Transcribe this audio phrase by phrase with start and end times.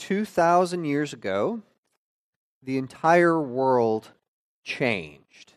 [0.00, 1.60] 2,000 years ago,
[2.62, 4.08] the entire world
[4.64, 5.52] changed.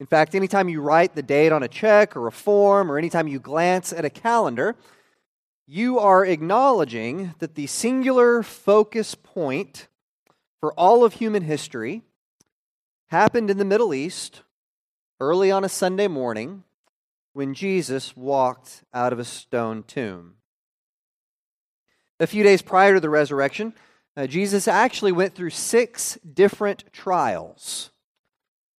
[0.00, 3.28] In fact, anytime you write the date on a check or a form, or anytime
[3.28, 4.74] you glance at a calendar,
[5.66, 9.86] you are acknowledging that the singular focus point
[10.60, 12.02] for all of human history
[13.06, 14.42] happened in the Middle East
[15.20, 16.64] early on a Sunday morning
[17.32, 20.34] when Jesus walked out of a stone tomb.
[22.20, 23.74] A few days prior to the resurrection,
[24.16, 27.90] uh, Jesus actually went through six different trials.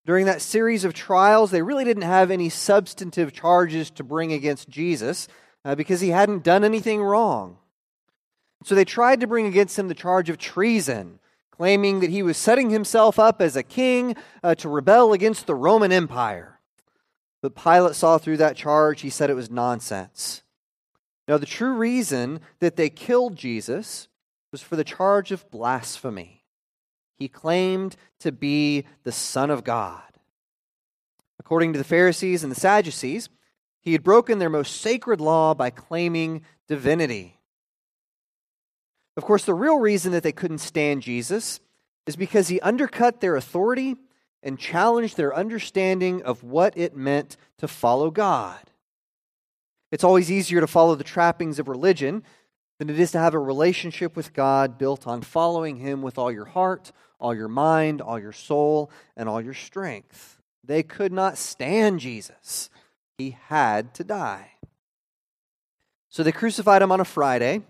[0.05, 4.69] During that series of trials, they really didn't have any substantive charges to bring against
[4.69, 5.27] Jesus
[5.65, 7.57] uh, because he hadn't done anything wrong.
[8.63, 11.19] So they tried to bring against him the charge of treason,
[11.51, 15.55] claiming that he was setting himself up as a king uh, to rebel against the
[15.55, 16.59] Roman Empire.
[17.41, 19.01] But Pilate saw through that charge.
[19.01, 20.43] He said it was nonsense.
[21.27, 24.07] Now, the true reason that they killed Jesus
[24.51, 26.43] was for the charge of blasphemy.
[27.17, 30.01] He claimed to be the Son of God.
[31.39, 33.29] According to the Pharisees and the Sadducees,
[33.81, 37.39] he had broken their most sacred law by claiming divinity.
[39.17, 41.59] Of course, the real reason that they couldn't stand Jesus
[42.05, 43.95] is because he undercut their authority
[44.43, 48.59] and challenged their understanding of what it meant to follow God.
[49.95, 52.21] It's always easier to follow the trappings of religion
[52.79, 56.29] than it is to have a relationship with God built on following Him with all
[56.29, 60.41] your heart, all your mind, all your soul, and all your strength.
[60.65, 62.69] They could not stand Jesus.
[63.17, 64.51] He had to die.
[66.09, 67.61] So they crucified him on a Friday.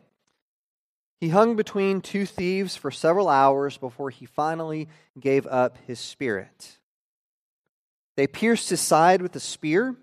[1.21, 4.87] He hung between two thieves for several hours before he finally
[5.19, 6.79] gave up his spirit.
[8.17, 9.95] They pierced his side with a spear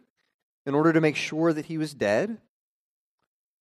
[0.67, 2.39] in order to make sure that he was dead.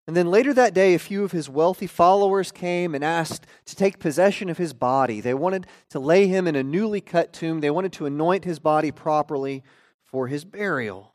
[0.08, 3.76] And then later that day, a few of his wealthy followers came and asked to
[3.76, 5.22] take possession of his body.
[5.22, 8.60] They wanted to lay him in a newly cut tomb, they wanted to anoint his
[8.60, 9.64] body properly
[10.04, 11.14] for his burial.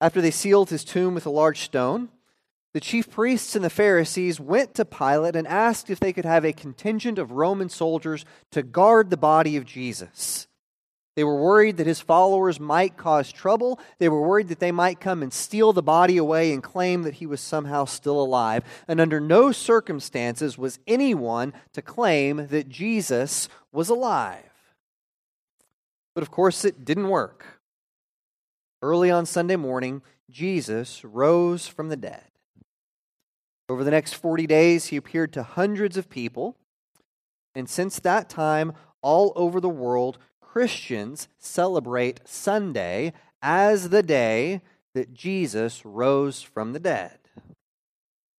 [0.00, 2.10] After they sealed his tomb with a large stone,
[2.74, 6.44] the chief priests and the Pharisees went to Pilate and asked if they could have
[6.44, 10.46] a contingent of Roman soldiers to guard the body of Jesus.
[11.16, 13.80] They were worried that his followers might cause trouble.
[13.98, 17.14] They were worried that they might come and steal the body away and claim that
[17.14, 18.62] he was somehow still alive.
[18.86, 24.42] And under no circumstances was anyone to claim that Jesus was alive.
[26.14, 27.60] But of course, it didn't work.
[28.82, 32.24] Early on Sunday morning, Jesus rose from the dead.
[33.70, 36.56] Over the next 40 days, he appeared to hundreds of people.
[37.54, 40.18] And since that time, all over the world,
[40.56, 43.12] Christians celebrate Sunday
[43.42, 44.62] as the day
[44.94, 47.18] that Jesus rose from the dead.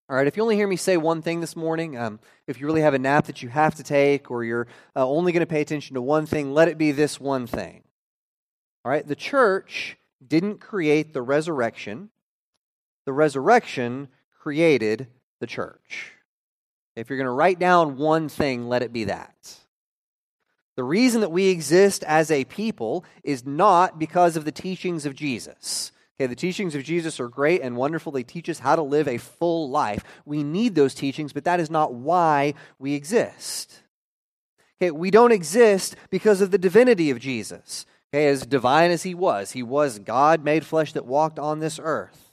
[0.09, 2.66] All right, if you only hear me say one thing this morning, um, if you
[2.66, 5.45] really have a nap that you have to take, or you're uh, only going to
[5.45, 7.83] pay attention to one thing, let it be this one thing.
[8.83, 9.95] All right, the church
[10.27, 12.09] didn't create the resurrection,
[13.06, 14.07] the resurrection
[14.41, 15.06] created
[15.39, 16.13] the church.
[16.95, 19.66] If you're going to write down one thing, let it be that.
[20.77, 25.15] The reason that we exist as a people is not because of the teachings of
[25.15, 25.91] Jesus.
[26.15, 28.11] Okay, the teachings of Jesus are great and wonderful.
[28.11, 30.03] They teach us how to live a full life.
[30.23, 33.81] We need those teachings, but that is not why we exist.
[34.79, 37.88] Okay, we don't exist because of the divinity of Jesus.
[38.13, 41.79] Okay, as divine as he was, he was God made flesh that walked on this
[41.81, 42.26] earth.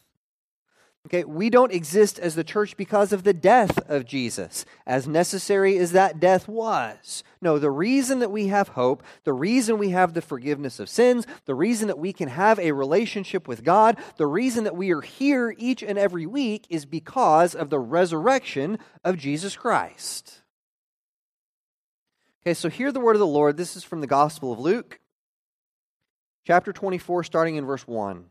[1.15, 5.79] Okay, we don't exist as the church because of the death of Jesus, as necessary
[5.79, 7.23] as that death was.
[7.41, 11.25] No, the reason that we have hope, the reason we have the forgiveness of sins,
[11.45, 15.03] the reason that we can have a relationship with God, the reason that we are
[15.03, 20.41] here each and every week is because of the resurrection of Jesus Christ.
[22.43, 23.57] Okay, so hear the word of the Lord.
[23.57, 24.99] This is from the Gospel of Luke,
[26.45, 28.31] chapter 24, starting in verse 1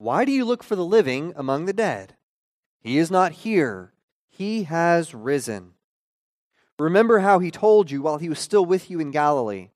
[0.00, 2.14] why do you look for the living among the dead?
[2.80, 3.92] He is not here,
[4.30, 5.74] he has risen.
[6.78, 9.68] Remember how he told you while he was still with you in Galilee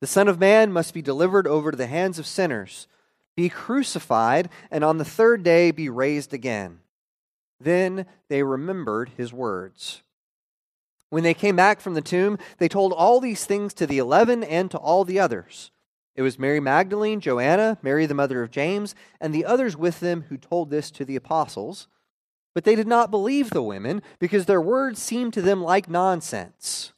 [0.00, 2.86] The Son of Man must be delivered over to the hands of sinners,
[3.34, 6.80] be crucified, and on the third day be raised again.
[7.58, 10.02] Then they remembered his words.
[11.08, 14.44] When they came back from the tomb, they told all these things to the eleven
[14.44, 15.70] and to all the others.
[16.14, 20.26] It was Mary Magdalene, Joanna, Mary the mother of James, and the others with them
[20.28, 21.88] who told this to the apostles.
[22.54, 26.92] But they did not believe the women, because their words seemed to them like nonsense.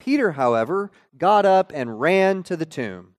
[0.00, 3.14] Peter, however, got up and ran to the tomb.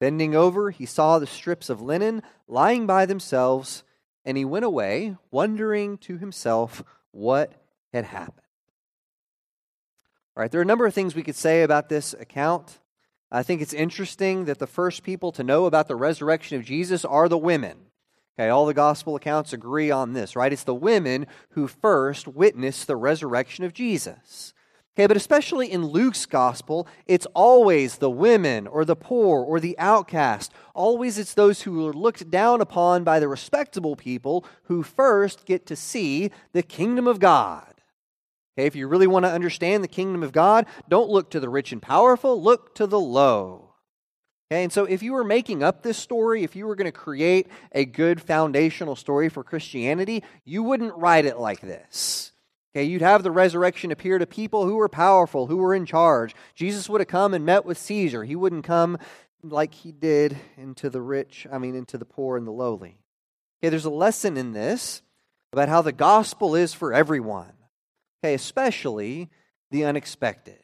[0.00, 3.84] Bending over, he saw the strips of linen lying by themselves,
[4.24, 6.82] and he went away, wondering to himself
[7.12, 7.52] what
[7.92, 8.46] had happened.
[10.36, 12.78] All right, there are a number of things we could say about this account.
[13.30, 17.04] I think it's interesting that the first people to know about the resurrection of Jesus
[17.04, 17.86] are the women.
[18.38, 20.52] Okay, all the gospel accounts agree on this, right?
[20.52, 24.52] It's the women who first witness the resurrection of Jesus.
[24.96, 29.78] Okay, but especially in Luke's gospel, it's always the women or the poor or the
[29.78, 30.52] outcast.
[30.74, 35.66] Always it's those who are looked down upon by the respectable people who first get
[35.66, 37.75] to see the kingdom of God.
[38.56, 41.48] Okay, if you really want to understand the kingdom of God, don't look to the
[41.48, 43.74] rich and powerful, look to the low.
[44.50, 46.92] Okay, and so if you were making up this story, if you were going to
[46.92, 52.32] create a good foundational story for Christianity, you wouldn't write it like this.
[52.74, 56.34] Okay, you'd have the resurrection appear to people who were powerful, who were in charge.
[56.54, 58.22] Jesus would have come and met with Caesar.
[58.22, 58.98] He wouldn't come
[59.42, 62.98] like he did into the rich, I mean, into the poor and the lowly.
[63.60, 65.02] Okay, there's a lesson in this
[65.52, 67.55] about how the gospel is for everyone.
[68.26, 69.30] Okay, especially
[69.70, 70.58] the unexpected.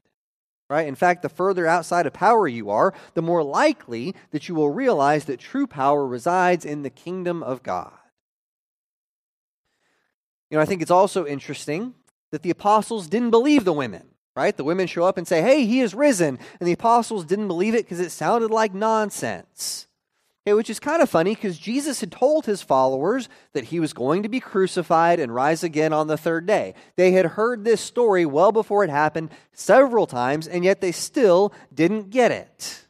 [0.68, 0.88] Right?
[0.88, 4.70] In fact, the further outside of power you are, the more likely that you will
[4.70, 7.92] realize that true power resides in the kingdom of God.
[10.50, 11.94] You know, I think it's also interesting
[12.32, 14.56] that the apostles didn't believe the women, right?
[14.56, 16.40] The women show up and say, hey, he is risen.
[16.58, 19.86] And the apostles didn't believe it because it sounded like nonsense.
[20.44, 23.92] Okay, which is kind of funny because Jesus had told his followers that he was
[23.92, 26.74] going to be crucified and rise again on the third day.
[26.96, 31.52] They had heard this story well before it happened several times, and yet they still
[31.72, 32.86] didn't get it.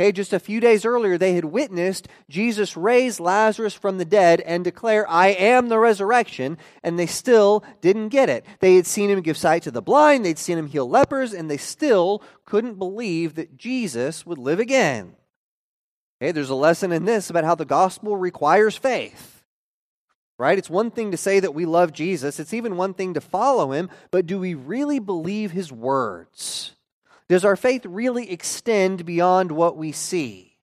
[0.00, 4.40] Okay, just a few days earlier, they had witnessed Jesus raise Lazarus from the dead
[4.40, 8.46] and declare, I am the resurrection, and they still didn't get it.
[8.60, 11.50] They had seen him give sight to the blind, they'd seen him heal lepers, and
[11.50, 15.16] they still couldn't believe that Jesus would live again.
[16.20, 19.42] Okay, there's a lesson in this about how the gospel requires faith.
[20.36, 20.58] Right?
[20.58, 23.72] It's one thing to say that we love Jesus, it's even one thing to follow
[23.72, 26.74] him, but do we really believe his words?
[27.28, 30.56] Does our faith really extend beyond what we see?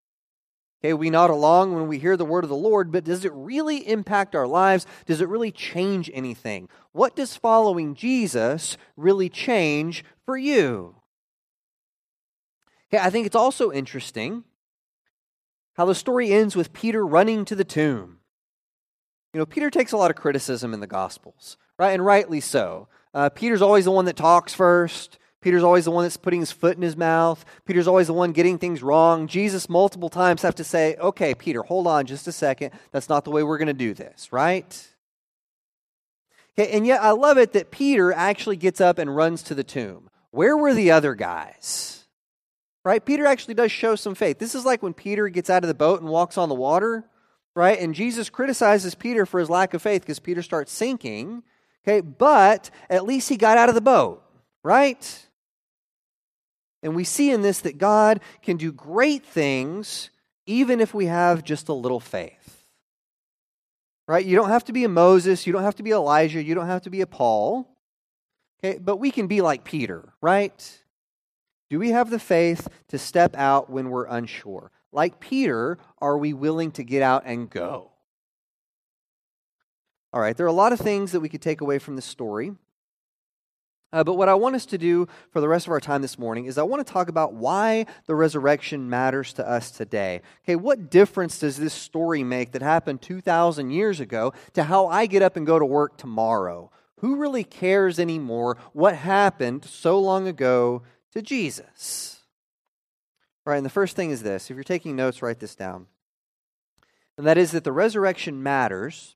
[0.83, 3.33] Okay, we nod along when we hear the word of the Lord, but does it
[3.33, 4.85] really impact our lives?
[5.05, 6.69] Does it really change anything?
[6.91, 10.95] What does following Jesus really change for you?
[12.87, 14.43] Okay, I think it's also interesting
[15.75, 18.19] how the story ends with Peter running to the tomb.
[19.33, 21.91] You know, Peter takes a lot of criticism in the Gospels, right?
[21.91, 22.87] And rightly so.
[23.13, 25.19] Uh, Peter's always the one that talks first.
[25.41, 27.45] Peter's always the one that's putting his foot in his mouth.
[27.65, 29.27] Peter's always the one getting things wrong.
[29.27, 32.71] Jesus multiple times have to say, okay, Peter, hold on just a second.
[32.91, 34.87] That's not the way we're going to do this, right?
[36.57, 39.63] Okay, and yet I love it that Peter actually gets up and runs to the
[39.63, 40.09] tomb.
[40.31, 42.04] Where were the other guys?
[42.85, 43.03] Right?
[43.03, 44.37] Peter actually does show some faith.
[44.37, 47.03] This is like when Peter gets out of the boat and walks on the water,
[47.55, 47.79] right?
[47.79, 51.43] And Jesus criticizes Peter for his lack of faith because Peter starts sinking,
[51.83, 51.99] okay?
[51.99, 54.23] But at least he got out of the boat,
[54.63, 55.27] right?
[56.83, 60.11] And we see in this that God can do great things
[60.45, 62.63] even if we have just a little faith.
[64.07, 64.23] Right?
[64.23, 66.67] You don't have to be a Moses, you don't have to be Elijah, you don't
[66.67, 67.67] have to be a Paul.
[68.63, 70.84] Okay, but we can be like Peter, right?
[71.69, 74.71] Do we have the faith to step out when we're unsure?
[74.91, 77.91] Like Peter, are we willing to get out and go?
[80.13, 82.05] All right, there are a lot of things that we could take away from this
[82.05, 82.53] story.
[83.91, 86.19] Uh, but what I want us to do for the rest of our time this
[86.19, 90.21] morning is I want to talk about why the resurrection matters to us today.
[90.43, 95.05] Okay, what difference does this story make that happened 2,000 years ago to how I
[95.05, 96.71] get up and go to work tomorrow?
[96.99, 100.83] Who really cares anymore what happened so long ago
[101.15, 102.19] to Jesus.
[103.45, 105.87] Right, and the first thing is this if you're taking notes, write this down.
[107.17, 109.15] And that is that the resurrection matters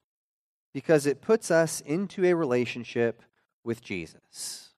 [0.73, 3.21] because it puts us into a relationship
[3.63, 4.68] with Jesus.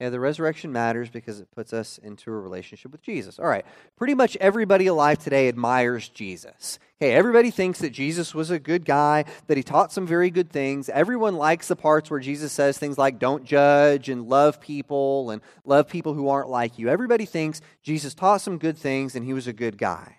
[0.00, 3.38] Yeah, the resurrection matters because it puts us into a relationship with Jesus.
[3.38, 3.66] All right,
[3.96, 6.78] pretty much everybody alive today admires Jesus.
[6.96, 10.48] Okay, everybody thinks that Jesus was a good guy, that he taught some very good
[10.50, 10.88] things.
[10.88, 15.42] Everyone likes the parts where Jesus says things like, don't judge and love people and
[15.66, 16.88] love people who aren't like you.
[16.88, 20.16] Everybody thinks Jesus taught some good things and he was a good guy.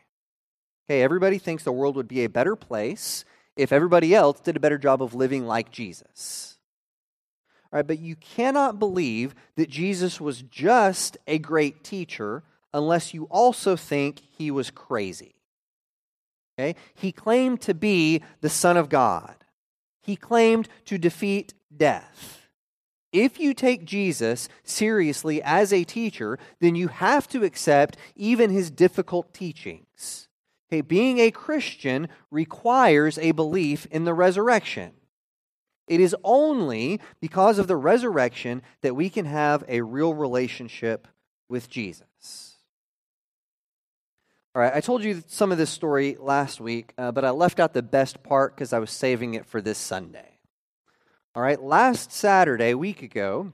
[0.87, 4.59] Okay, everybody thinks the world would be a better place if everybody else did a
[4.59, 6.40] better job of living like Jesus.
[7.71, 13.75] Right, but you cannot believe that Jesus was just a great teacher unless you also
[13.75, 15.35] think he was crazy.
[16.59, 16.75] Okay?
[16.93, 19.35] He claimed to be the Son of God.
[20.01, 22.49] He claimed to defeat death.
[23.13, 28.71] If you take Jesus seriously as a teacher, then you have to accept even his
[28.71, 30.27] difficult teachings.
[30.69, 34.91] Okay, being a Christian requires a belief in the resurrection.
[35.91, 41.05] It is only because of the resurrection that we can have a real relationship
[41.49, 42.55] with Jesus.
[44.55, 47.59] All right, I told you some of this story last week, uh, but I left
[47.59, 50.39] out the best part because I was saving it for this Sunday.
[51.35, 53.51] All right, last Saturday, a week ago,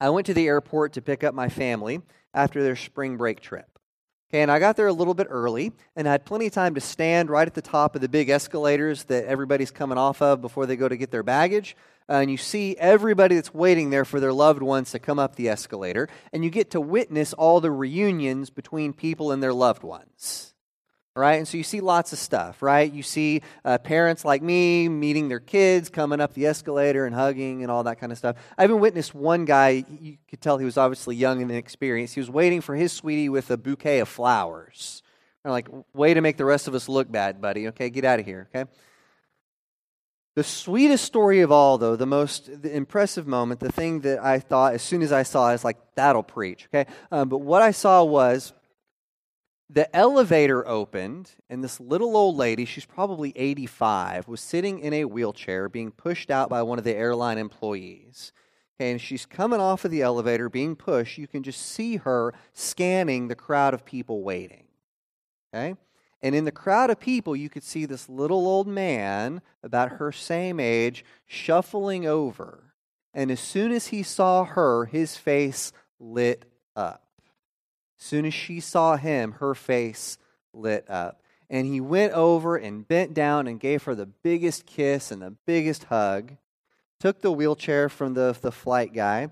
[0.00, 2.02] I went to the airport to pick up my family
[2.34, 3.73] after their spring break trip.
[4.34, 6.80] And I got there a little bit early and I had plenty of time to
[6.80, 10.66] stand right at the top of the big escalators that everybody's coming off of before
[10.66, 11.76] they go to get their baggage.
[12.08, 15.36] Uh, and you see everybody that's waiting there for their loved ones to come up
[15.36, 19.84] the escalator, and you get to witness all the reunions between people and their loved
[19.84, 20.53] ones
[21.16, 21.34] right?
[21.34, 22.92] And so you see lots of stuff, right?
[22.92, 27.62] You see uh, parents like me meeting their kids, coming up the escalator and hugging
[27.62, 28.36] and all that kind of stuff.
[28.58, 32.14] I even witnessed one guy, you could tell he was obviously young and inexperienced.
[32.14, 35.02] He was waiting for his sweetie with a bouquet of flowers.
[35.44, 37.68] Like, way to make the rest of us look bad, buddy.
[37.68, 38.68] Okay, get out of here, okay?
[40.36, 44.40] The sweetest story of all, though, the most the impressive moment, the thing that I
[44.40, 46.90] thought as soon as I saw, I was like, that'll preach, okay?
[47.12, 48.52] Um, but what I saw was
[49.70, 55.06] the elevator opened, and this little old lady, she's probably 85, was sitting in a
[55.06, 58.32] wheelchair being pushed out by one of the airline employees.
[58.78, 61.16] And she's coming off of the elevator, being pushed.
[61.16, 64.64] You can just see her scanning the crowd of people waiting.
[65.54, 65.76] Okay?
[66.20, 70.10] And in the crowd of people, you could see this little old man, about her
[70.10, 72.74] same age, shuffling over.
[73.12, 76.44] And as soon as he saw her, his face lit
[76.74, 77.03] up.
[77.96, 80.18] Soon as she saw him, her face
[80.52, 81.22] lit up.
[81.50, 85.36] And he went over and bent down and gave her the biggest kiss and the
[85.46, 86.36] biggest hug,
[87.00, 89.28] took the wheelchair from the, the flight guy,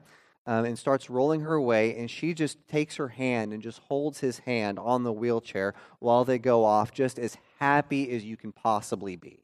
[0.47, 1.97] um, and starts rolling her away.
[1.97, 6.25] And she just takes her hand and just holds his hand on the wheelchair while
[6.25, 9.41] they go off, just as happy as you can possibly be.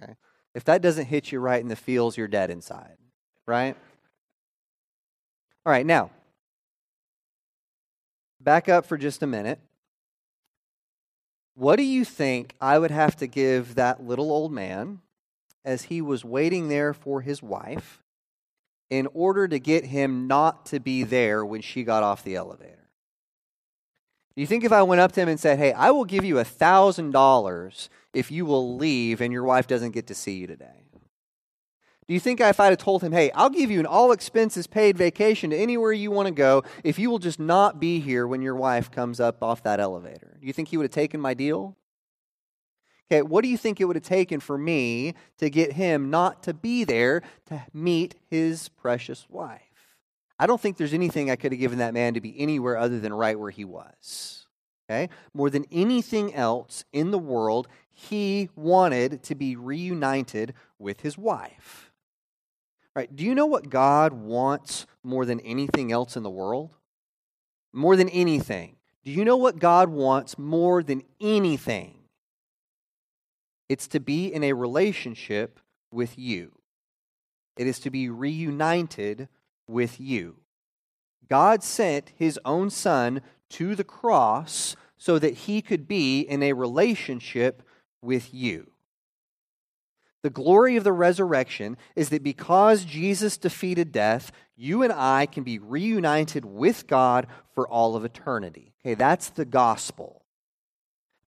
[0.00, 0.14] Okay?
[0.54, 2.96] If that doesn't hit you right in the feels, you're dead inside,
[3.46, 3.76] right?
[5.66, 6.10] All right, now,
[8.46, 9.58] back up for just a minute.
[11.56, 15.00] What do you think I would have to give that little old man
[15.64, 18.04] as he was waiting there for his wife
[18.88, 22.88] in order to get him not to be there when she got off the elevator?
[24.36, 26.24] Do you think if I went up to him and said, Hey, I will give
[26.24, 30.46] you a $1,000 if you will leave and your wife doesn't get to see you
[30.46, 30.85] today?
[32.08, 34.68] Do you think if I'd have told him, hey, I'll give you an all expenses
[34.68, 38.26] paid vacation to anywhere you want to go if you will just not be here
[38.28, 40.36] when your wife comes up off that elevator?
[40.40, 41.76] Do you think he would have taken my deal?
[43.10, 46.44] Okay, what do you think it would have taken for me to get him not
[46.44, 49.60] to be there to meet his precious wife?
[50.38, 53.00] I don't think there's anything I could have given that man to be anywhere other
[53.00, 54.46] than right where he was.
[54.88, 55.08] Okay?
[55.34, 61.85] More than anything else in the world, he wanted to be reunited with his wife.
[62.96, 63.14] Right?
[63.14, 66.70] Do you know what God wants more than anything else in the world?
[67.74, 68.76] More than anything.
[69.04, 71.98] Do you know what God wants more than anything?
[73.68, 75.60] It's to be in a relationship
[75.92, 76.52] with you.
[77.58, 79.28] It is to be reunited
[79.68, 80.36] with you.
[81.28, 86.54] God sent his own son to the cross so that he could be in a
[86.54, 87.62] relationship
[88.00, 88.70] with you.
[90.26, 95.44] The glory of the resurrection is that because Jesus defeated death, you and I can
[95.44, 98.74] be reunited with God for all of eternity.
[98.80, 100.24] Okay, that's the gospel.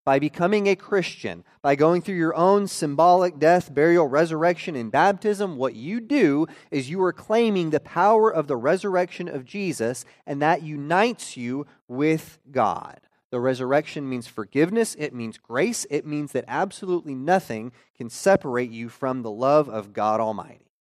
[0.04, 5.56] By becoming a Christian, by going through your own symbolic death, burial, resurrection, and baptism,
[5.56, 10.42] what you do is you are claiming the power of the resurrection of Jesus, and
[10.42, 13.00] that unites you with God.
[13.30, 18.88] The resurrection means forgiveness, it means grace, it means that absolutely nothing can separate you
[18.88, 20.72] from the love of God Almighty.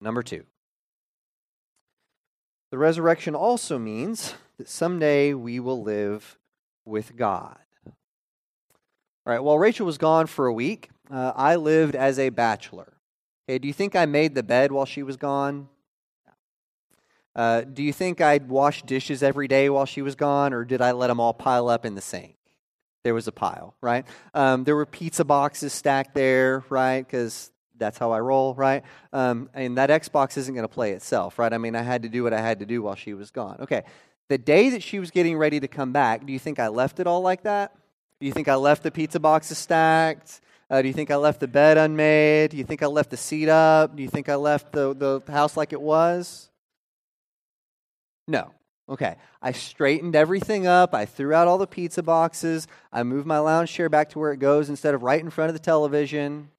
[0.00, 0.44] Number two,
[2.70, 6.38] the resurrection also means that someday we will live
[6.84, 7.58] with God.
[7.86, 7.94] All
[9.34, 12.94] right, while Rachel was gone for a week, uh, I lived as a bachelor.
[13.48, 15.68] Okay, do you think I made the bed while she was gone?
[17.34, 20.80] Uh, do you think I'd wash dishes every day while she was gone, or did
[20.80, 22.36] I let them all pile up in the sink?
[23.04, 24.04] There was a pile, right?
[24.34, 27.06] Um, there were pizza boxes stacked there, right?
[27.06, 28.82] Because that's how I roll, right?
[29.12, 31.52] Um, and that Xbox isn't going to play itself, right?
[31.52, 33.58] I mean, I had to do what I had to do while she was gone.
[33.60, 33.84] Okay,
[34.28, 37.00] the day that she was getting ready to come back, do you think I left
[37.00, 37.74] it all like that?
[38.20, 40.40] Do you think I left the pizza boxes stacked?
[40.68, 42.50] Uh, do you think I left the bed unmade?
[42.50, 43.96] Do you think I left the seat up?
[43.96, 46.50] Do you think I left the, the house like it was?
[48.28, 48.52] No.
[48.88, 49.16] Okay.
[49.42, 50.94] I straightened everything up.
[50.94, 52.68] I threw out all the pizza boxes.
[52.92, 55.48] I moved my lounge chair back to where it goes instead of right in front
[55.48, 56.50] of the television.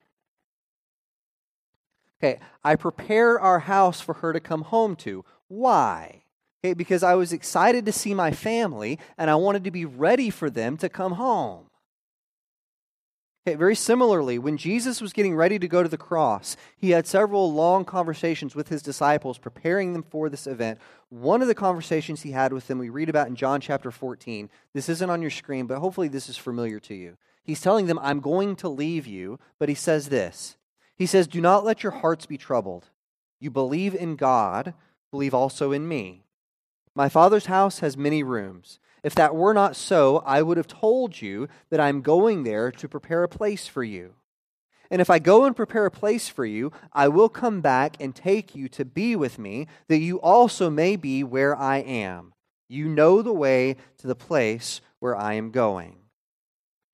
[2.22, 2.38] Okay.
[2.62, 5.24] I prepare our house for her to come home to.
[5.48, 6.24] Why?
[6.62, 10.28] Okay, because I was excited to see my family and I wanted to be ready
[10.28, 11.69] for them to come home.
[13.50, 17.04] Okay, very similarly, when Jesus was getting ready to go to the cross, he had
[17.04, 20.78] several long conversations with his disciples, preparing them for this event.
[21.08, 24.48] One of the conversations he had with them, we read about in John chapter 14.
[24.72, 27.16] This isn't on your screen, but hopefully this is familiar to you.
[27.42, 30.56] He's telling them, I'm going to leave you, but he says this
[30.94, 32.90] He says, Do not let your hearts be troubled.
[33.40, 34.74] You believe in God,
[35.10, 36.22] believe also in me.
[36.94, 38.78] My Father's house has many rooms.
[39.02, 42.88] If that were not so, I would have told you that I'm going there to
[42.88, 44.14] prepare a place for you.
[44.90, 48.14] And if I go and prepare a place for you, I will come back and
[48.14, 52.34] take you to be with me, that you also may be where I am.
[52.68, 55.96] You know the way to the place where I am going.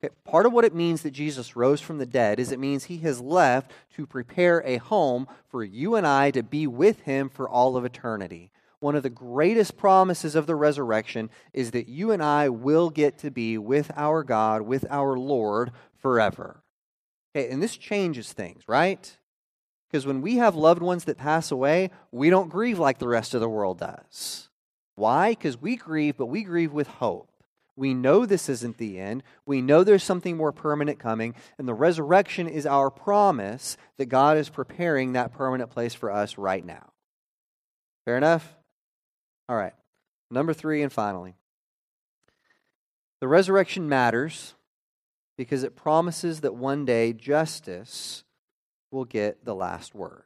[0.05, 2.85] Okay, part of what it means that Jesus rose from the dead is it means
[2.85, 7.31] he has left to prepare a home for you and I to be with him
[7.31, 12.11] for all of eternity one of the greatest promises of the resurrection is that you
[12.11, 16.63] and I will get to be with our God, with our Lord forever.
[17.35, 19.17] Okay, and this changes things, right?
[19.89, 23.35] Because when we have loved ones that pass away, we don't grieve like the rest
[23.35, 24.49] of the world does.
[24.95, 25.31] Why?
[25.31, 27.31] Because we grieve, but we grieve with hope.
[27.77, 29.23] We know this isn't the end.
[29.45, 34.39] We know there's something more permanent coming, and the resurrection is our promise that God
[34.39, 36.93] is preparing that permanent place for us right now.
[38.07, 38.57] Fair enough?
[39.49, 39.75] All right.
[40.31, 41.35] Number three, and finally,
[43.21, 44.55] the resurrection matters
[45.37, 48.25] because it promises that one day justice
[48.91, 50.25] will get the last word.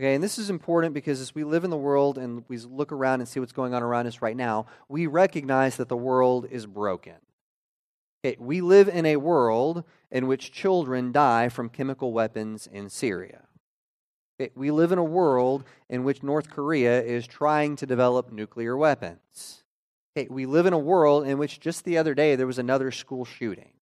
[0.00, 2.92] Okay, and this is important because as we live in the world and we look
[2.92, 6.46] around and see what's going on around us right now, we recognize that the world
[6.48, 7.16] is broken.
[8.24, 13.47] Okay, we live in a world in which children die from chemical weapons in Syria.
[14.54, 19.64] We live in a world in which North Korea is trying to develop nuclear weapons.
[20.28, 23.24] We live in a world in which just the other day there was another school
[23.24, 23.72] shooting.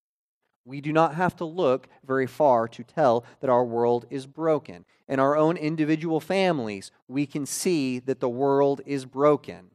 [0.65, 4.85] We do not have to look very far to tell that our world is broken.
[5.09, 9.71] In our own individual families, we can see that the world is broken.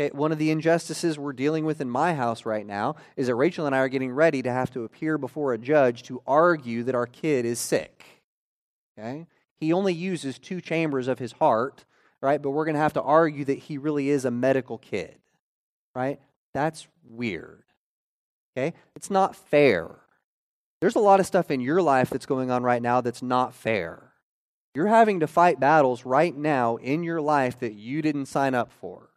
[0.00, 3.34] Okay, one of the injustices we're dealing with in my house right now is that
[3.34, 6.82] Rachel and I are getting ready to have to appear before a judge to argue
[6.84, 8.04] that our kid is sick.
[8.98, 9.26] Okay?
[9.64, 11.86] He only uses two chambers of his heart,
[12.20, 12.40] right?
[12.40, 15.16] But we're going to have to argue that he really is a medical kid,
[15.94, 16.20] right?
[16.52, 17.64] That's weird.
[18.54, 18.74] Okay?
[18.94, 19.88] It's not fair.
[20.82, 23.54] There's a lot of stuff in your life that's going on right now that's not
[23.54, 24.12] fair.
[24.74, 28.70] You're having to fight battles right now in your life that you didn't sign up
[28.70, 29.08] for.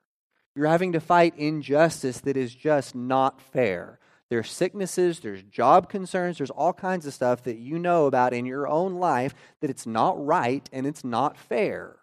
[0.55, 3.99] You're having to fight injustice that is just not fair.
[4.29, 8.45] There's sicknesses, there's job concerns, there's all kinds of stuff that you know about in
[8.45, 11.95] your own life that it's not right and it's not fair.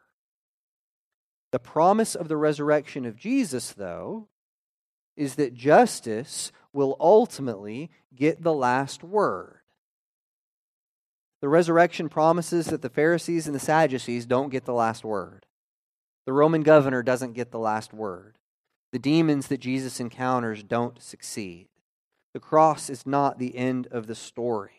[1.52, 4.28] The promise of the resurrection of Jesus, though,
[5.16, 9.60] is that justice will ultimately get the last word.
[11.40, 15.44] The resurrection promises that the Pharisees and the Sadducees don't get the last word.
[16.24, 18.38] The Roman governor doesn't get the last word.
[18.92, 21.68] The demons that Jesus encounters don't succeed.
[22.34, 24.72] The cross is not the end of the story.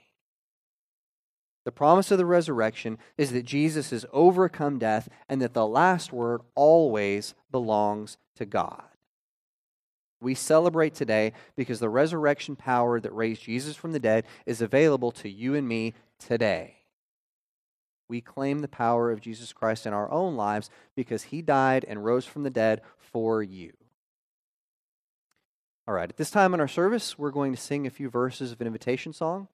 [1.63, 6.13] The promise of the resurrection is that Jesus has overcome death and that the last
[6.13, 8.83] word always belongs to God.
[10.21, 15.11] We celebrate today because the resurrection power that raised Jesus from the dead is available
[15.13, 16.75] to you and me today.
[18.07, 22.05] We claim the power of Jesus Christ in our own lives because he died and
[22.05, 23.73] rose from the dead for you.
[25.87, 28.51] All right, at this time in our service, we're going to sing a few verses
[28.51, 29.47] of an invitation song.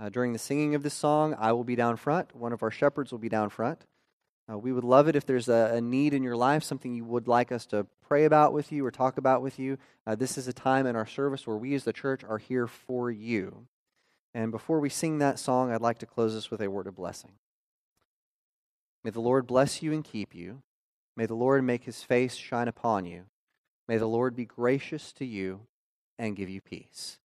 [0.00, 2.34] Uh, during the singing of this song, I will be down front.
[2.34, 3.84] One of our shepherds will be down front.
[4.50, 7.04] Uh, we would love it if there's a, a, need in your life, something you
[7.04, 9.78] would like us to pray about with you or talk about with you.
[10.08, 12.66] Uh, this is a time in our service where we as the church are here
[12.66, 13.68] for you.
[14.34, 16.96] And before we sing that song, I'd like to close this with a word of
[16.96, 17.34] blessing.
[19.04, 20.62] May the Lord bless you and keep you.
[21.16, 23.26] May the Lord make his face shine upon you
[23.90, 25.62] May the Lord be gracious to you
[26.16, 27.18] and give you peace.